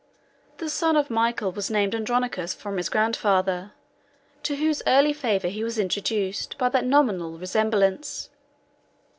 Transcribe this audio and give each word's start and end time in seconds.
The 0.57 0.67
son 0.67 0.95
of 0.95 1.11
Michael 1.11 1.51
was 1.51 1.69
named 1.69 1.93
Andronicus 1.93 2.55
from 2.55 2.77
his 2.77 2.89
grandfather, 2.89 3.73
to 4.41 4.55
whose 4.55 4.81
early 4.87 5.13
favor 5.13 5.47
he 5.47 5.63
was 5.63 5.77
introduced 5.77 6.57
by 6.57 6.69
that 6.69 6.85
nominal 6.87 7.37
resemblance. 7.37 8.31